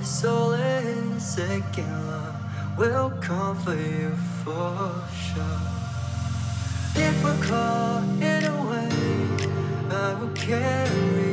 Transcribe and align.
My 0.00 0.06
soul 0.06 0.52
is 0.52 1.22
sick 1.22 1.76
and 1.76 2.06
love 2.06 2.78
will 2.78 3.10
comfort 3.20 3.76
you 3.76 4.16
for 4.42 4.94
sure. 5.12 5.44
If 6.94 7.22
I 7.22 7.36
call 7.46 8.22
it 8.22 8.44
away, 8.46 8.88
I 9.90 10.14
will 10.18 10.30
carry. 10.34 11.29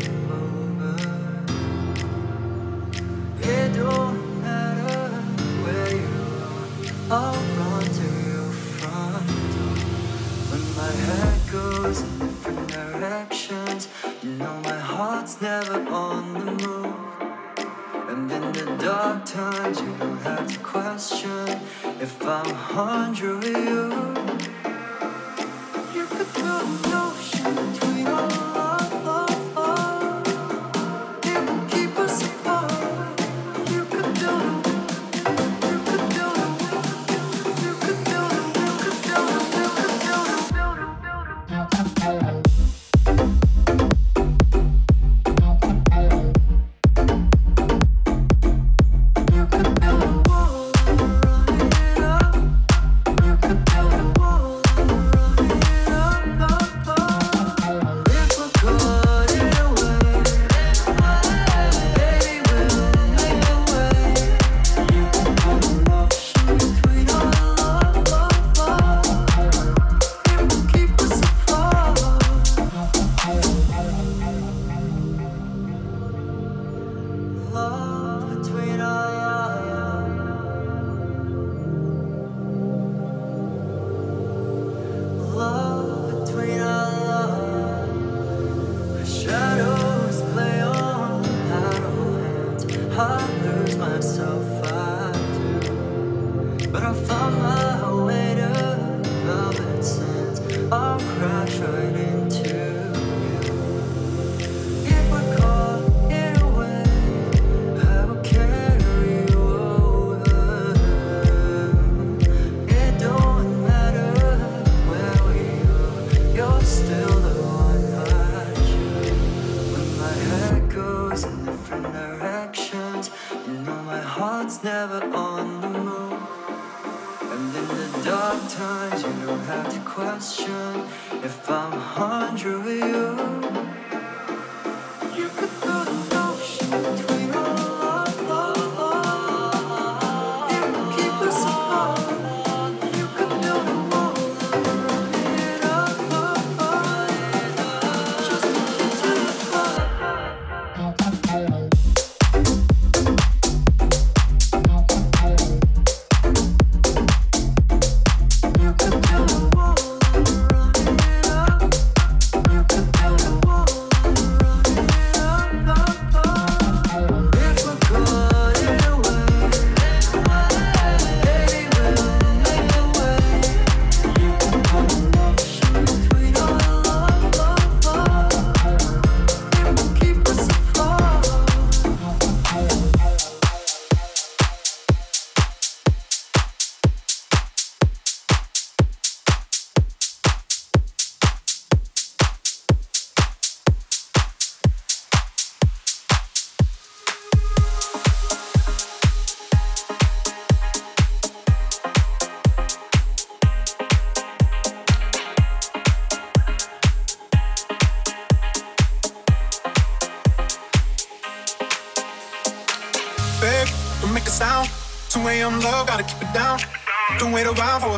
Hard 19.08 19.26
times 19.26 19.80
you 19.80 19.96
don't 20.00 20.18
have 20.18 20.52
to 20.52 20.60
question 20.60 21.62
if 22.02 22.22
I'm 22.26 22.54
hundred 22.54 23.46
you? 23.46 24.57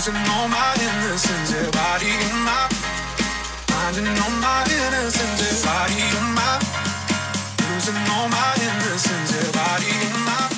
losing 0.00 0.14
all 0.32 0.48
my 0.48 0.74
innocence, 0.80 1.52
yeah, 1.52 1.70
body 1.72 2.08
in 2.08 2.36
my 2.42 2.66
finding 3.68 4.06
all 4.06 4.30
my 4.40 4.64
innocence, 4.64 5.40
yeah, 5.44 5.60
body 5.60 6.00
in 6.00 6.26
my 6.32 6.56
losing 7.68 8.00
all 8.16 8.28
my 8.30 8.54
innocence, 8.64 9.30
yeah, 9.36 9.52
body 9.52 9.92
in 10.08 10.16
my 10.24 10.48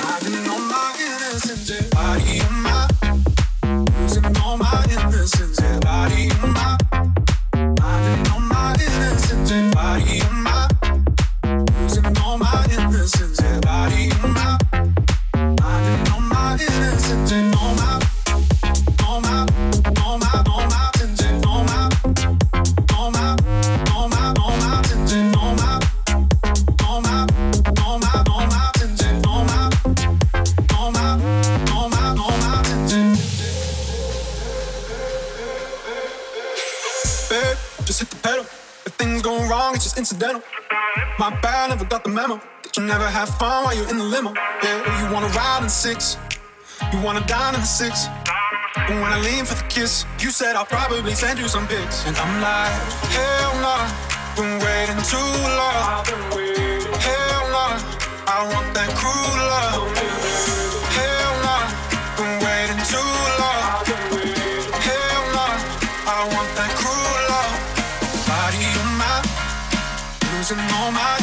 finding 0.00 0.48
all 0.48 0.60
my 0.60 0.96
innocence, 0.98 1.68
yeah, 1.68 1.82
body 1.92 2.38
in 2.38 2.52
my 2.52 2.57
incidental. 39.98 40.42
My 41.18 41.30
bad, 41.40 41.70
never 41.70 41.84
got 41.84 42.04
the 42.04 42.10
memo. 42.10 42.40
That 42.62 42.76
you 42.76 42.84
never 42.84 43.06
have 43.08 43.28
fun 43.38 43.64
while 43.64 43.74
you're 43.74 43.88
in 43.90 43.98
the 43.98 44.04
limo. 44.04 44.32
Yeah, 44.62 44.78
you 45.00 45.12
wanna 45.12 45.28
ride 45.28 45.62
in 45.62 45.68
six, 45.68 46.16
you 46.92 47.00
wanna 47.00 47.24
dine 47.26 47.54
in 47.54 47.60
the 47.60 47.66
six. 47.66 48.06
But 48.74 48.96
when 49.02 49.12
I 49.12 49.20
lean 49.20 49.44
for 49.44 49.54
the 49.54 49.68
kiss, 49.68 50.04
you 50.20 50.30
said 50.30 50.56
I'll 50.56 50.64
probably 50.64 51.14
send 51.14 51.38
you 51.38 51.48
some 51.48 51.66
pics. 51.66 52.06
And 52.06 52.16
I'm 52.16 52.40
like, 52.40 52.72
hell 53.16 53.54
nah, 53.64 53.84
been 54.36 54.58
waiting 54.64 55.02
too 55.12 55.30
long. 55.60 56.04
Hell 57.06 57.44
nah, 57.54 57.74
I 58.26 58.38
want 58.52 58.72
that 58.74 58.90
cruel 58.96 59.36
love. 59.52 60.67
Losing 70.50 70.72
all 70.76 70.90
my 70.92 71.17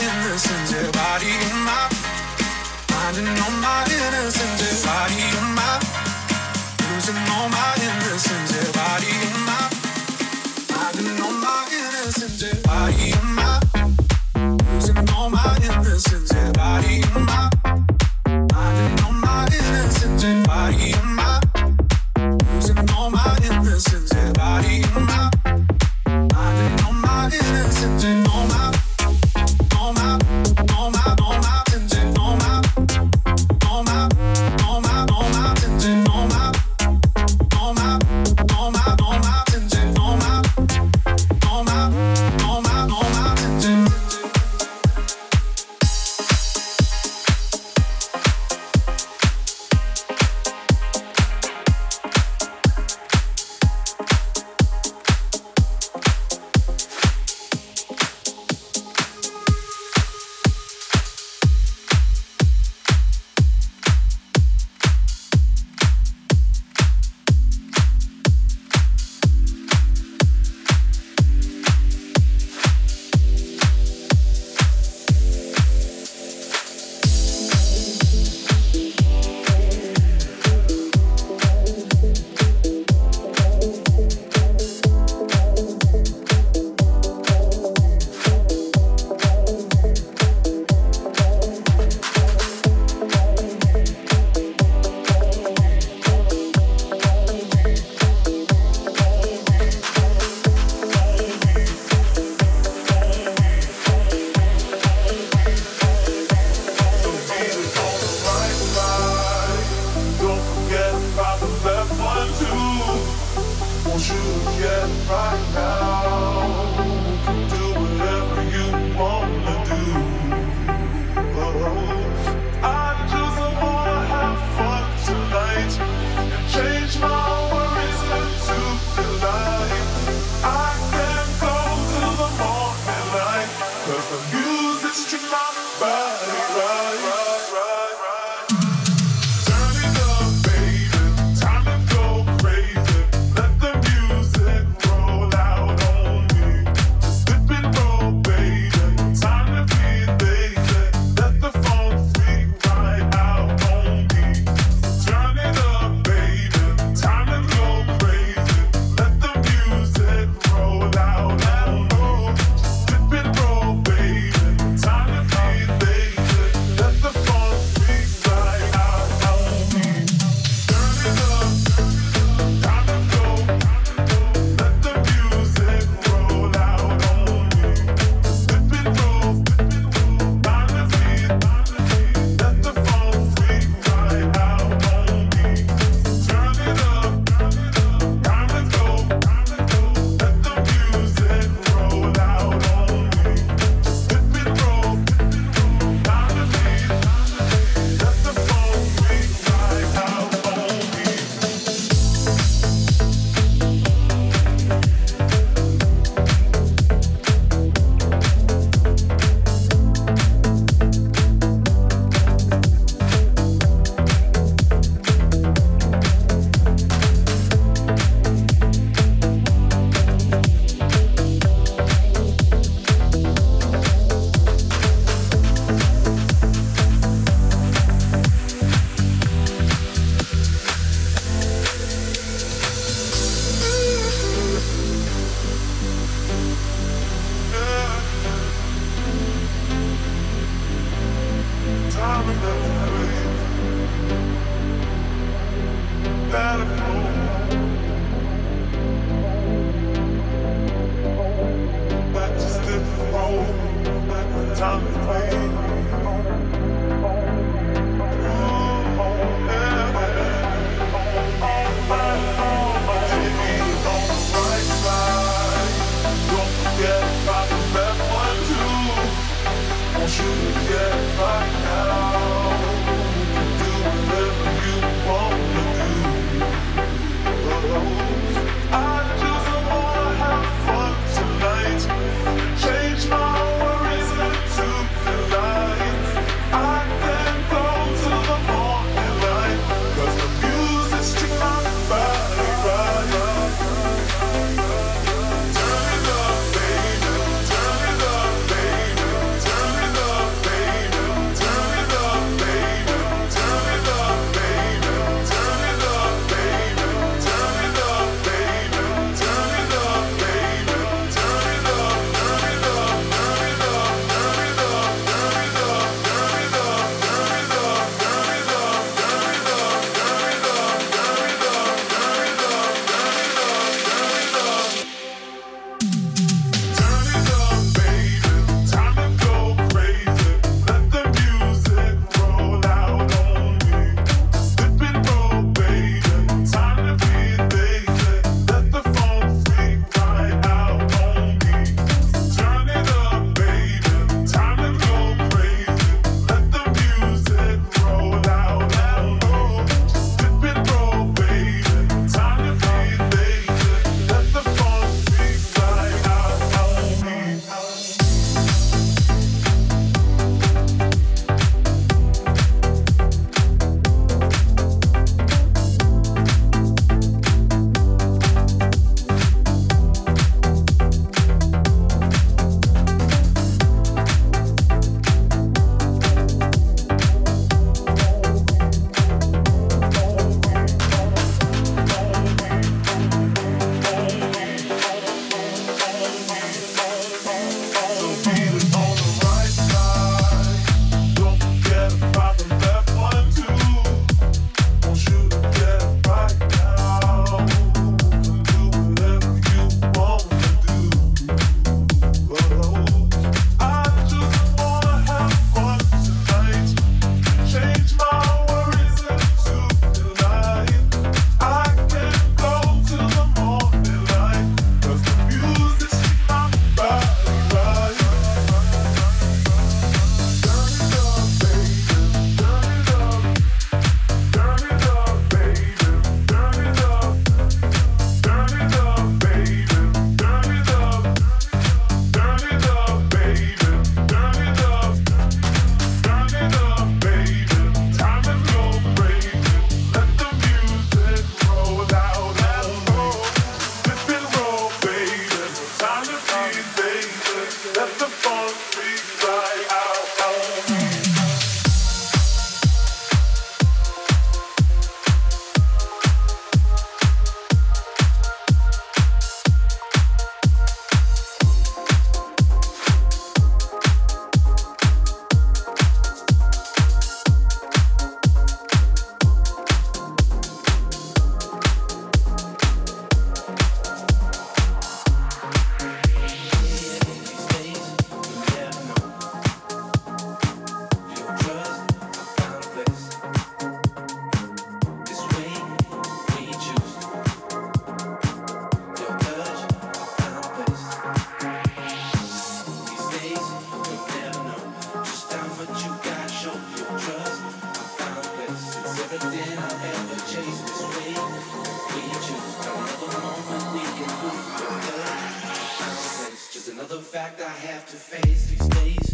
stays 508.66 509.05